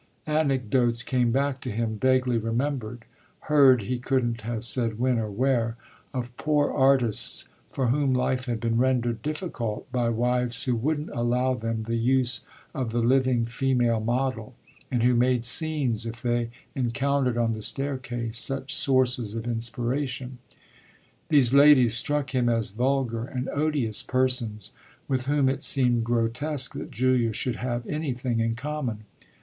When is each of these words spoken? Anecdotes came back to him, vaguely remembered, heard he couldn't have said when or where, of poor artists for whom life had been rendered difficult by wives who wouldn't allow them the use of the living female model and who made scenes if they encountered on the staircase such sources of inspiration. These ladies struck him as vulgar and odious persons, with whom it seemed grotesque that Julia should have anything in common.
Anecdotes 0.25 1.03
came 1.03 1.31
back 1.31 1.61
to 1.61 1.69
him, 1.69 1.99
vaguely 1.99 2.39
remembered, 2.39 3.05
heard 3.41 3.83
he 3.83 3.99
couldn't 3.99 4.41
have 4.41 4.65
said 4.65 4.97
when 4.97 5.19
or 5.19 5.29
where, 5.29 5.75
of 6.11 6.35
poor 6.37 6.71
artists 6.71 7.45
for 7.71 7.89
whom 7.89 8.11
life 8.11 8.45
had 8.45 8.59
been 8.59 8.79
rendered 8.79 9.21
difficult 9.21 9.85
by 9.91 10.09
wives 10.09 10.63
who 10.63 10.75
wouldn't 10.75 11.11
allow 11.11 11.53
them 11.53 11.81
the 11.81 11.97
use 11.97 12.41
of 12.73 12.91
the 12.91 12.97
living 13.03 13.45
female 13.45 13.99
model 13.99 14.55
and 14.89 15.03
who 15.03 15.13
made 15.13 15.45
scenes 15.45 16.07
if 16.07 16.19
they 16.23 16.49
encountered 16.73 17.37
on 17.37 17.53
the 17.53 17.61
staircase 17.61 18.39
such 18.39 18.73
sources 18.73 19.35
of 19.35 19.45
inspiration. 19.45 20.39
These 21.29 21.53
ladies 21.53 21.95
struck 21.95 22.33
him 22.33 22.49
as 22.49 22.71
vulgar 22.71 23.25
and 23.25 23.47
odious 23.49 24.01
persons, 24.01 24.71
with 25.07 25.27
whom 25.27 25.47
it 25.47 25.61
seemed 25.61 26.05
grotesque 26.05 26.73
that 26.73 26.89
Julia 26.89 27.33
should 27.33 27.57
have 27.57 27.85
anything 27.85 28.39
in 28.39 28.55
common. 28.55 29.01